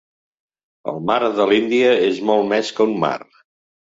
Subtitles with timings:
[0.91, 3.13] El mar de l'Índia és molt més que un mar.